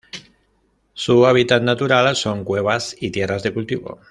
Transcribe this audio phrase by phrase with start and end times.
[0.95, 3.99] Su hábitat natural son: Cuevas y tierras de cultivo.